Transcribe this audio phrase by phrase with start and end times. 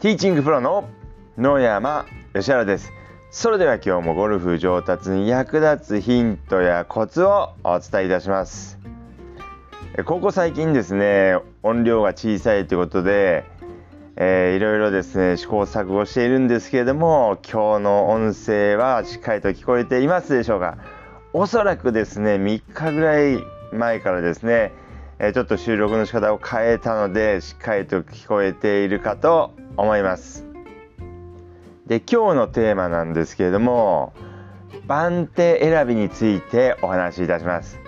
[0.00, 0.88] ティーチングプロの
[1.36, 2.90] 野山義原です。
[3.30, 8.78] それでは今日もゴルフ上達に役立つヒントやコツをお伝えいたします。
[10.06, 13.44] ここ最近ですね音量が小さいということで、
[14.16, 20.78] えー、いろいろですね試行錯誤しているんですけれども今日の音声はしっかりと聞こえていますでしょうか。
[21.34, 23.36] おそらくですね3日ぐらい
[23.74, 24.72] 前からですね
[25.34, 30.46] ちょっと収録の仕方を変えたのでしっかりと聞こえているかと思います。
[31.86, 34.12] で今日のテーマなんですけれども
[34.86, 37.80] 番手選びについてお話しいたします。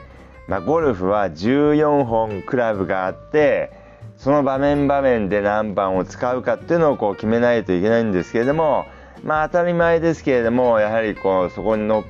[0.48, 3.72] まあ、ゴルフは14本クラブがあって
[4.16, 8.84] その場面場面で何番を使うかっていうのをこう決めないといけないんですけれども
[9.22, 12.04] まあ当たり前ですけれどもやはりこうそこの、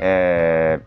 [0.00, 0.80] え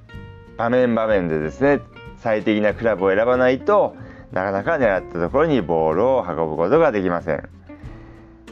[0.54, 1.80] ー、場面場面でですね
[2.18, 3.96] 最適なクラブを選ばないと
[4.32, 7.61] なかなか狙ったところにボールを運ぶことができません。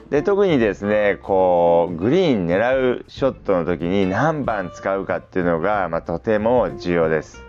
[0.09, 7.43] で特にですねこうグリーン狙うショットの時に何番使うかっていうのが、まあ、とても重要です。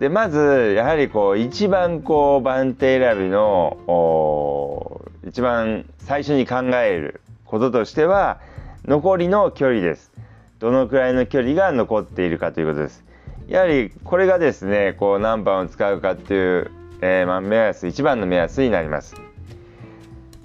[0.00, 8.40] でまずやはりこう一番こう番手選びの一番最初に考えることとしては
[8.84, 10.12] 残りの距離です。
[10.58, 13.04] どのくらいの距離が残っているかということです。
[13.46, 19.27] やはりこれがですねこう何番を使うかっていう、えー、まあ、目安一番の目安になります。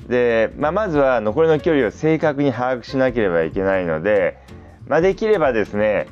[0.07, 4.37] で、まあ、まずは残りの距離を正確に把握しなければいけないので、
[4.87, 6.07] まあ、できればですね、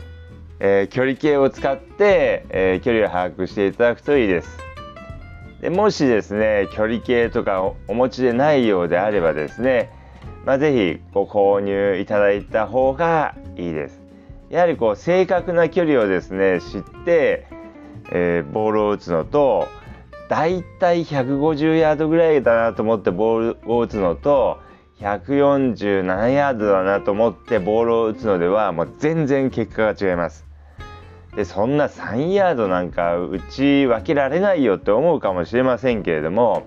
[0.60, 4.58] えー、距離計を使って、えー、距離を把握していただくといいです。
[5.62, 9.92] でもしですね距離計とかお持ちでないようであればですね、
[10.46, 14.02] まあ、ぜひご購入いただいた方がいいです。
[14.50, 17.48] やはりこう正確な距離をですね知って、
[18.12, 19.68] えー、ボールを打つのと
[20.32, 24.62] だいたい150ヤードぐらいだなと思ってボールを打つのと
[25.02, 30.46] 147ヤードだなと思ってボールを打つのではもう全然結果が違います。
[31.36, 36.64] でそんな3ヤードなんか打ち分けられないよって思うかもしれませんけれども、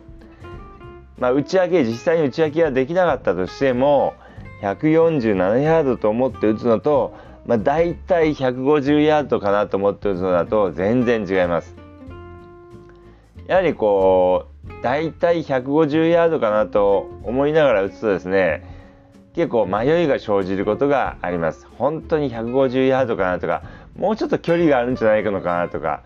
[1.17, 4.13] まあ、打ち上げ実際に打ち上げはできなかったとしても
[4.61, 11.84] 147ヤードと思って打つのとまあ、大体150ヤードかなと思ってるのだと全然違います。
[13.47, 18.63] やはりこう大体150ヤードかなと思いながら打つとですね
[19.35, 21.67] 結構迷いが生じることがあります。
[21.77, 23.63] 本当に150ヤードかなとか
[23.97, 26.03] もうちょっと距離があるんじゃないかのかなとか、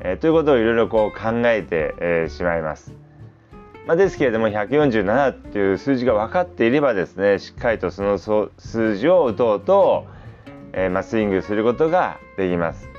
[0.00, 2.92] えー、ということをいろいろこう考えて、えー、しまいます。
[3.86, 10.06] まあ、ですけれども147っていう数字が分かっていればですねしっかりとその数字を打とうと
[10.74, 12.91] えー、まあ、スイングすることができます。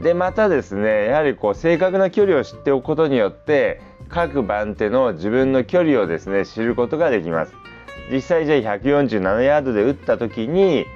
[0.00, 7.52] でまたですねやはりこう正確な距離を知っておくことによって各番手の自分の距離をですね知ることができます。
[8.10, 10.86] 実際じゃあ147ヤードで打った時に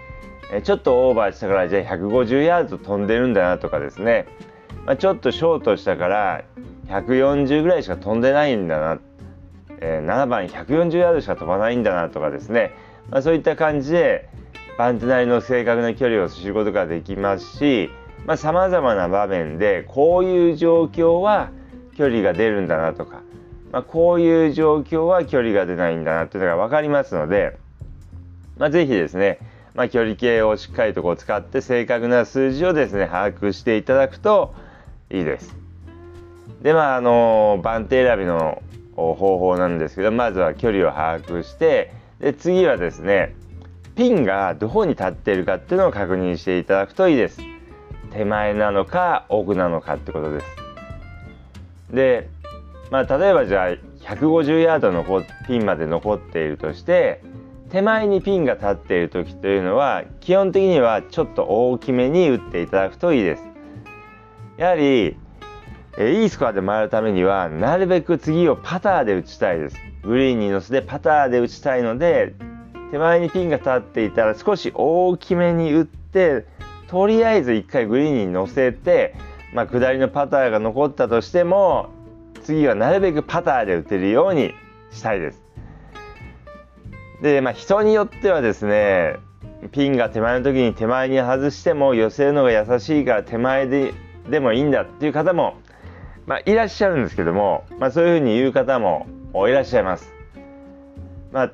[0.64, 4.26] ちょっとオーバーしたからじゃあ150ヤード飛んでるんだなとかですね、
[4.84, 6.44] まあ、ちょっとショートしたから
[6.88, 8.98] 140ぐらいしか飛んでないんだな、
[9.81, 12.72] えー、7番140ヤードしか飛ばないんだなとかですね、
[13.10, 14.28] まあ、そういった感じで
[14.76, 17.91] 番手なりの正確な距離を知ることができますし
[18.36, 21.50] さまざ、まな場面でこういう状況は
[21.96, 23.22] 距離が出るんだなとか、
[23.70, 27.58] まあ、こういう状況は距離が出ないんだなというのが分かりますので、
[28.56, 29.38] まあ、ぜひですね、
[29.74, 34.54] まあ、距離計をしっかりとこう使って正確な数字をですね把握していただくと
[35.10, 35.54] いいです。
[36.62, 38.62] でまああの番手選びの
[38.96, 43.34] 方法なんですけどまずは距離を把握してで次はですね
[43.96, 47.53] ピンがどこに立っているかっていうのを確認していただくといいです。
[48.14, 50.47] 手前なのか奥なのかってことです。
[51.91, 52.28] で、
[52.91, 53.69] まあ、例えばじゃあ
[54.04, 55.04] 150ヤードの
[55.47, 57.22] ピンまで残っているとして
[57.70, 63.42] 手前にピンが立っている時というのは基本的にはちょっと大きめに打っていただくといいです。
[64.56, 65.16] やはり
[65.99, 69.76] えいいスコアで回るためにはなるべく次をパターで打ちたいです。
[70.02, 72.34] グリーンに乗せてパターで打ちたいので
[72.90, 76.46] 手前にピンが立っていたら少し大きめに打って
[76.88, 79.14] とりあえず1回グリーンに乗せて、
[79.52, 81.90] まあ、下りのパターが残ったとしても
[82.42, 84.52] 次はなるべくパターで打てるように
[84.90, 85.42] したいです。
[87.22, 89.16] で、まあ、人によってはですね
[89.72, 93.94] ピンが手前の時に手前に外しても寄せるのが優しいから手前で
[94.28, 95.56] でもいいんだっていう方も、
[96.26, 100.12] まあ、いらっしゃるんですけども、まあ、そういうふうに言う方もいらっしゃいます。
[101.32, 101.48] まあ、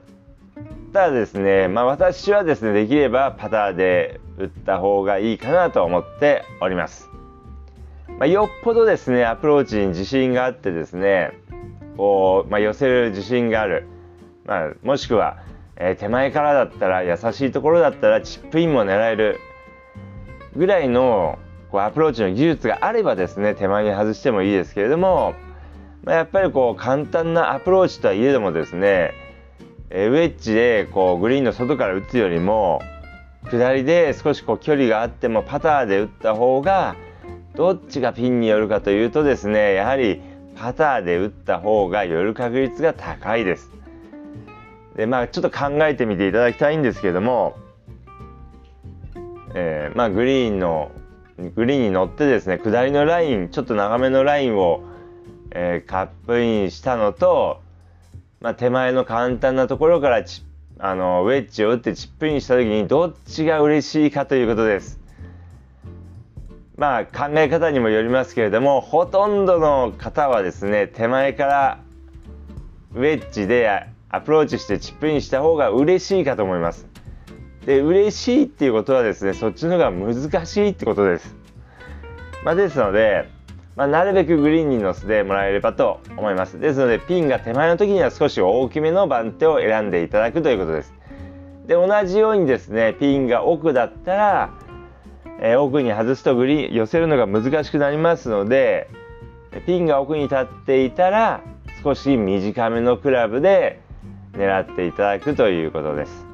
[0.92, 7.10] ただですね、まあ、私はですねできればパターで打った方がいいかなと思っております。
[8.18, 11.32] まあ、よっぽどですねアプローチに自信があってですね
[11.96, 13.86] こう、まあ、寄せる自信がある
[14.50, 15.38] まあ、もしくは、
[15.76, 19.38] えー、手前からだったら優しいところだったらチップインも狙える
[20.56, 21.38] ぐらいの
[21.70, 25.34] こうアプローチの技術があればですね手前に外してもいいですけれども、
[26.02, 29.12] まあ、やっぱりこう簡単なアプローチとはいえどもですね
[29.90, 32.80] えウェッジでこうグリーンの外から打つよりも
[33.44, 36.96] 下りで少しこう距離があってもパターで打った方が
[37.54, 40.20] どっちがピンによるかというとですねやはり
[40.56, 43.70] パターで打った方が寄る確率が高いです。
[44.96, 47.56] でまあちょっと考えてみていただきたいんですけども、
[49.54, 50.90] えー、まあグリーンの
[51.54, 54.82] グリーンに乗ってですね下りのラインちょっと長めのラインを、
[55.52, 57.62] えー、カップインしたのと
[58.40, 60.44] まあ、手前の簡単なところからチッ
[60.82, 64.98] あのウェッジを打ってチップインした時にどっちが嬉しいかということです。
[66.78, 71.80] まあ考え方にもよりますけれどもほとんどの方はですね手前から
[72.94, 76.86] ウェッジでアプローチしてチップインした方が嬉しいかと思います。
[77.66, 81.36] で嬉しいっていうことはですねそっちの方が難しいってことです。
[82.42, 83.28] まあ、ですので
[83.76, 86.58] まあ、なるべくグリーンに乗せてもらえればと思います。
[86.58, 90.92] ですので、ピンが手前の時には少し大きめの番手を選んでいただくということです。
[91.66, 94.50] で、同じようにですね、ピンが奥だったら、
[95.40, 98.90] えー、奥に外すとグリーン寄せるのが難しくなりますので、
[99.66, 101.40] ピンが奥に立っていたら、
[101.82, 103.80] 少し短めのクラブで
[104.32, 106.26] 狙っていただくということです。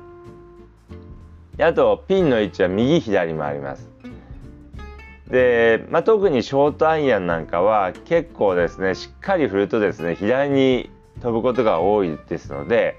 [1.57, 3.96] であと、ピンの位置は右左もあります。
[5.29, 10.91] で、まあ、特にショートアイアンなんかは結構ですねしっかり振るとですね左に
[11.21, 12.97] 飛ぶことが多いですので、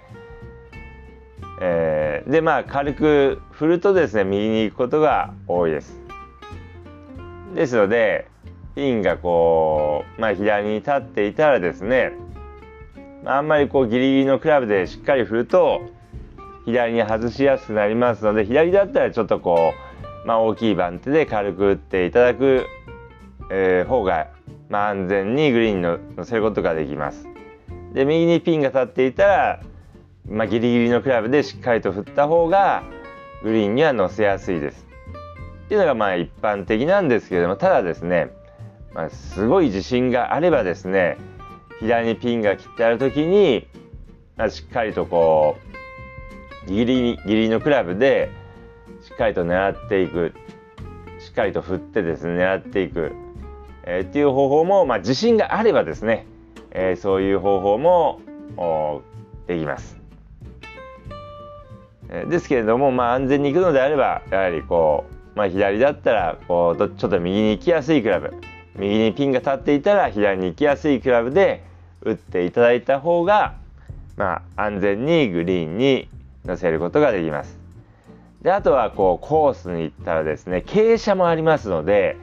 [1.61, 5.99] えー、でまあ軽く振るとですね右に行くことが多いです。
[7.55, 8.27] ですので
[8.75, 12.11] ピンがこう、まあ、左に立っていたらですね
[13.25, 15.81] あんまりこうギリギリのクラブでしっかり振ると
[16.65, 19.86] 左に外しやすくなりますので左だったらちょっとこう
[20.27, 22.65] まあ、大きい番手で軽く打っていただく、
[23.49, 24.27] えー、方が、
[24.67, 27.29] まあ、安全にグリーンに乗せることができます。
[27.93, 29.63] で右にピンが立っていたら、
[30.27, 32.83] まあ、ギリギリのクラブでしっかりと振った方が
[33.41, 34.85] グリーンには乗せやすいです。
[35.65, 38.29] っていうのがまあ一般的なんですけれどもただですね、
[38.93, 41.17] まあ、すごい自信があればですね
[41.79, 43.65] 左にピンが切ってある時に、
[44.35, 45.55] まあ、しっかりとこ
[46.67, 48.29] うギリギリのクラブで
[49.07, 50.33] しっかりと狙っていく
[51.19, 53.13] しっかりと振ってですね狙っていく、
[53.83, 56.27] えー、っていう方法も、まあ、自信があればですね、
[56.71, 58.19] えー、そういう方法も
[59.47, 59.97] できます。
[62.09, 65.05] え、ですけれども、まあ、安全に行くのであればやはりこ
[65.35, 68.33] う、まあ、左だったらこうちょっと右に行きやすいクラブ
[68.75, 71.63] 右にピンが立っていたら左に行きやすいクラブで
[72.01, 73.55] 打っていただいた方が、
[74.17, 76.09] まあ、安全にグリーンに
[76.45, 77.66] 乗せることができます。
[78.41, 82.17] であとはこうコースに行ったらですね傾斜もありますので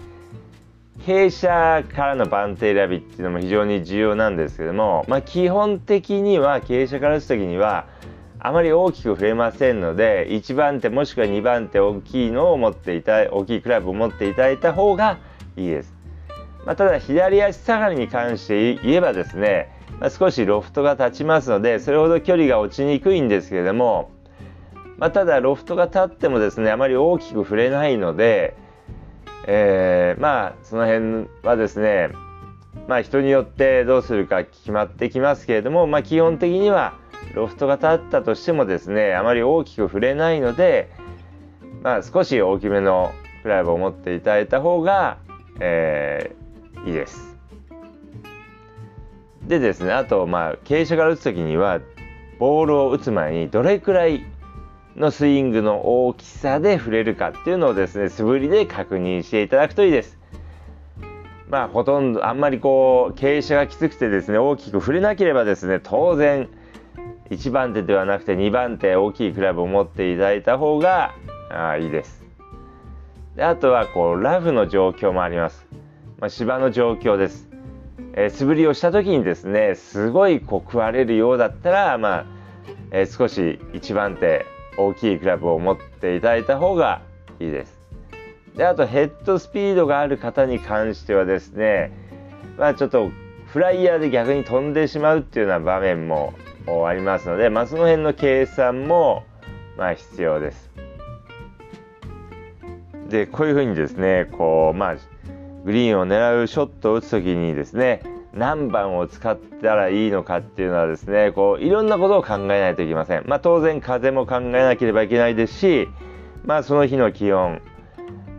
[1.00, 7.86] 傾斜からの番手選びっていうのも非常に重要なんですけども、まあ、基本的には傾斜から打つ時には
[8.38, 15.18] あまり大きく触れませんので1番手もしくは2番手大きいのを持っていた大きいクラブを持っていただいた方が
[15.56, 15.94] いいです。
[16.64, 19.68] まあ、ただ左足下がりに関して言えばですね、
[20.00, 24.10] まあ、少しロフトが立ちますのでそれほど距離が落ちにくいんですけれども
[24.98, 28.56] まあ、ただロフトが立ってもですねあまり大きく触れないので、
[29.46, 32.10] えー、まあその辺はですね
[32.86, 36.94] まあ人によってどうするか決まってきますけれども、まあ、基本的には
[37.34, 40.90] ロフトが立ったとしてもですねあまり大きく触れないので、
[41.82, 45.18] まあ、少し大きめのクラブを持っていただいた方が、
[45.60, 47.34] えー、いいです。
[49.46, 51.80] でですねあとまあ傾斜から打つ時には
[52.38, 54.24] ボールを打つ前にどれくらい
[54.96, 60.18] のスイングの大きさで触れるかっていうのをですね素振りで確認していただくといいです。
[61.48, 66.48] まあほとんどあんまりこう傾斜がきつくてですね大きく触れなければですね当然
[67.30, 71.14] 1番手ではなくて2番手大きいクラブを持っていただいた方が
[71.50, 72.24] あいいです。
[73.36, 75.66] であとはこうラフの状況もあります。
[76.20, 77.48] まあ、芝の状況です。
[78.16, 82.26] えー、素振りをした時にですねすごいこう食われるようだったらまあ、
[82.92, 84.46] えー、少し1番手
[84.76, 87.02] 大きいクラブを持っていただいた方が
[87.40, 87.80] いいです。
[88.56, 91.92] であとヘッドスピードがある方に関してはですね
[92.56, 93.10] まあちょっと
[93.46, 96.34] フライヤーで逆に飛んでしまうっていうような場面も
[96.86, 99.24] ありますので、まあ、その辺の計算も
[99.76, 100.70] まあ必要です。
[103.08, 104.96] でこういうふうにですねこうまあ
[105.64, 108.02] グリーンを狙うショットを打つ時にですね
[108.34, 115.88] 何番を使ったらいいのかっていうのはですねこういろんなことを考えないといけません、まあ、当然風も考えなければいけないですし、
[116.44, 117.62] まあ、その日の気温、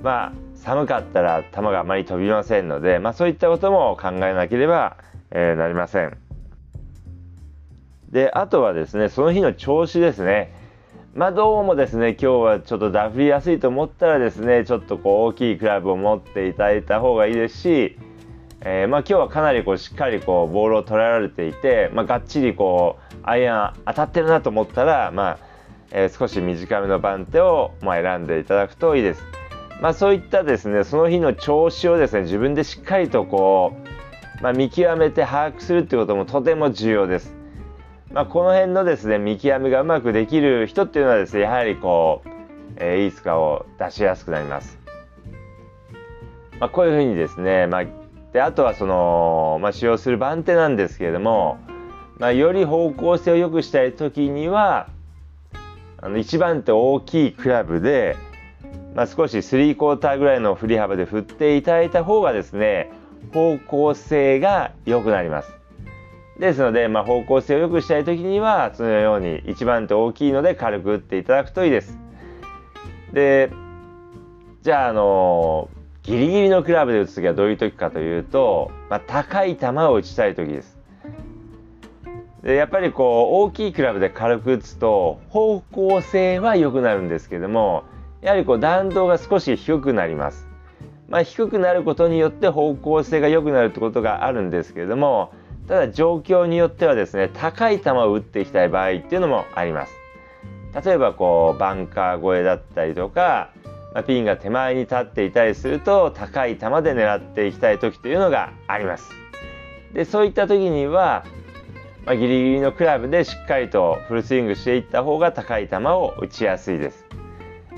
[0.03, 4.97] まあ、寒かったら球があまり飛びませんので、まあ、そういったことも考えなければ、
[5.31, 6.17] えー、なりません。
[8.11, 10.53] であとはですねその日の調子ですね。
[11.13, 17.97] まあどうもですね今日はちょっとダフりやすいと思ったらですねちょっとこう大きいクラブを持っていただいた方がいいですし
[18.67, 25.39] えー、まあ、今日はかなりこうしっかりこうボールを捉えられていて、まあ、がっちりこうアイアン当たってるなと思ったら、まあ
[25.91, 29.24] えー、少し短めの番手を、まあ、選んでいただくといいです。
[29.81, 33.74] まあ、そういったですねその日の調子をですね自分でしっかりとこ
[34.39, 37.36] う、まあ、見極めて把握するということもとても重要です。
[38.12, 42.29] まあ、この辺のですね見極めがうまくできる人っていうのはですねやはりこう、
[42.77, 44.79] えー、いいスカを出しやすくなります。
[46.60, 48.04] まあ、こういうふうにですね、まあ
[48.36, 51.58] であとはその、まあ、使用する番手なんですけれども、
[52.18, 54.89] まあ、より方向性を良くしたい時には
[56.01, 58.18] あの1番手大きいクラブで、
[58.94, 62.92] まあ、少し3クォーターぐらいの振り幅で振っていただいた方がですね
[63.34, 65.54] 方向性が良くなります。
[66.38, 71.98] ですので、まあ、方向性を良くしたい時にはそのように1番手大きいので軽く打っていただくといいです。
[73.13, 73.50] で
[74.62, 75.70] じゃあ、あの
[76.05, 80.77] ギリギリのクラブで打つ時はどういう時かというと、まあ、高い球を打ちたい時です。
[82.43, 87.85] でやっぱりこう大きいクラブで軽く打つと方向性は良くなるんですけども
[88.21, 90.47] やはりこう弾道が少し低くなります。
[91.09, 95.33] まあ、低くなることによって方向性が良くなるってことがあるんですけれども
[95.67, 99.93] ただ状況によってはですね高い球を打っていきたい場合っていうのもあります。
[100.83, 103.50] 例えばこうバンカー越えだったりとか
[103.95, 109.09] まあ、ピンが手前に立っていたりすると高い球で狙っていきたい時というのがあります。
[109.93, 111.23] でそういった時には、
[112.05, 117.05] まあ、ギリギリのクラブでしっかりとフルスイングしていった方が高い球を打ちやすいです。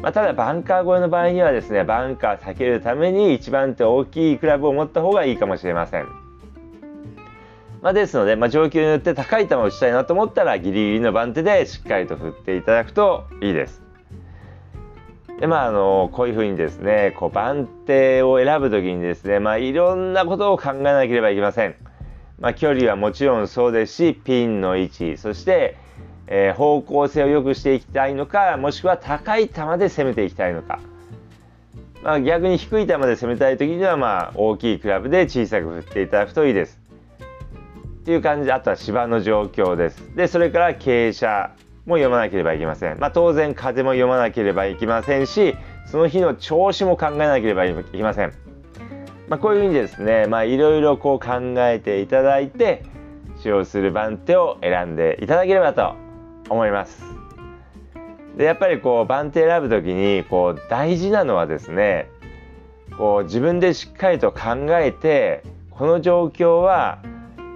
[0.02, 6.08] まあ、ただバンカー越えの場合にはですねバンカー避けるために一番手大きいクラブを持った方がいいかもしれません。
[7.84, 13.87] まあ、ですので、まあ、状況によって高い球を打ちたいなと思ったらギリギリの番手でしっかりと振っていただくといいです。
[15.40, 21.76] でまああのこういうふうにですねこう番手を選ぶ時にですねまあいろんなことを考えなければいけません。
[22.40, 25.76] まあ、距離はもちろんそうですしピンの位置そして、
[26.28, 30.80] えー、方向性を良くしていきたいのかもしくは高い球で攻めていきたいのか、
[32.04, 36.80] まあ、逆に低い球で攻めたい時にはまあ大きいクラブで小さく振っていただくといいです。
[38.02, 40.16] っていう感じであとは芝の状況です。
[40.16, 41.54] でそれから傾斜
[41.88, 43.00] も読まなければいけません。
[43.00, 45.56] まあ、当然風も読まなければいけませんし、
[45.88, 48.34] その日の調子も考えなければいけません。
[49.30, 52.84] まあ、こういうふうにですね、まあ、いろいろこう考えていただいて、
[53.40, 55.96] 使用する番手を選んでいただければと
[56.50, 57.04] 思います。
[58.38, 62.10] でやっぱりこう番手選ぶ時にこう大事なのはですね
[62.98, 67.00] こう自分でしっかりと考えてこの状況は、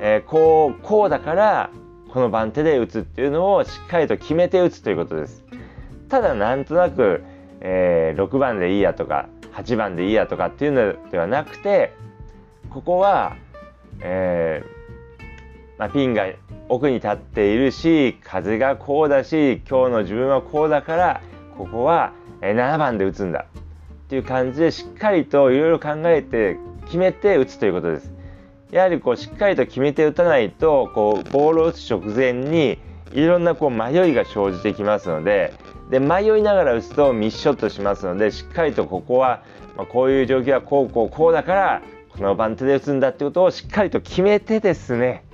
[0.02, 1.70] えー、こうこうだから
[2.14, 5.44] この番手で打つっていうのをしっかりと決めて打つということです。
[6.10, 7.24] ただなんとなく、
[7.62, 11.94] えー、6番でいいやとか8番でいいやとかっていうのではなくて
[12.70, 13.38] ここは、
[14.02, 16.26] えー、まあ、ピンが
[16.68, 21.22] 奥に立っているし風がこうだし今日の自分はこうだから
[21.58, 28.11] ここは7番で打つんだっていう感じでしっかりといろいろ考えて決めて打つということです。
[28.72, 32.80] やはりこうしっかりと決めて打たないとこうボールを打つ直前に
[33.12, 35.54] いろんなこう迷いが生じてきますので
[35.90, 39.44] で迷いながら打つとミスショットしますのでしっかりとここは、
[39.76, 45.26] まあ、こういう状況はこうこうこうだからこの番手で打つんだってことをしっかりと決めてですね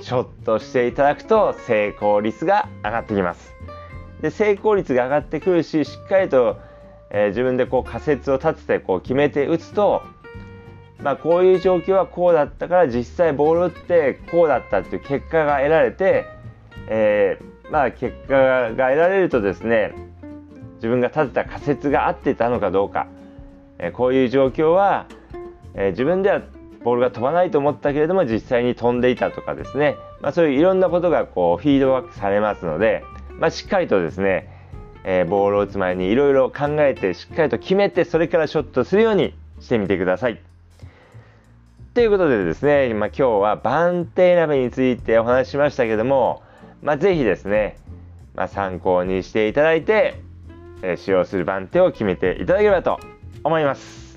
[0.00, 3.52] ショットしていただくと成功率が上がってきます。
[4.20, 6.58] で成功率が上がってくるししっかりと、
[7.10, 10.02] えー、自分でこう仮説を立ててこう決めて打つと
[11.02, 16.26] まあ、こういう状況はこうだったから実際ボール打ってこうだったっていう結果が得られて、
[16.88, 19.94] えー、まあ結果が得られるとですね
[20.76, 23.06] 自分が立てた仮説が合ってたのかどうか、
[23.78, 25.06] えー、こういう状況は、
[25.74, 26.42] えー、自分では
[26.82, 33.04] ボールが飛ばないと思ったけれども実際に飛んでいたとかですね、まあ、そういういろんなことがこうフィードバックされますので、
[33.38, 34.48] まあ、しっかりとですね、
[35.04, 40.47] えー、ボールを打つ前にいろいろ考えてしっかりと決めてそれからショットするようにしてみてください。
[41.98, 46.44] ということでですね、まあ、今日は番手選びについてお話ししましたけども、
[46.80, 47.76] まあ、ぜひですね、
[48.36, 50.22] まあ、参考にしていただいて、
[50.82, 53.00] えー、使用する番手を決めていただければと
[53.42, 54.16] 思います。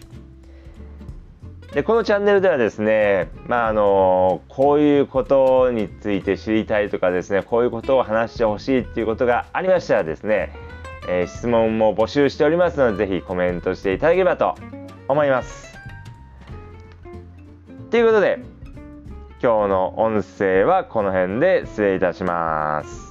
[1.73, 10.53] でこのチャンネルではですね、まあ、あのこういうことについて知りたいとかですねこういうことを話してほしいっていうことがありましたらですね、
[11.09, 14.53] えー、質問も募集しておりますのでぜひコメントしていただければと
[15.07, 15.70] 思います。
[17.91, 18.39] ということで
[19.43, 23.10] 今日の音声はこの辺で失礼いたします。